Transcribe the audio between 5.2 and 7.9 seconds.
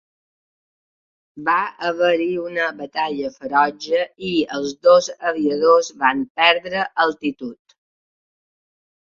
aviadors van perdre altitud.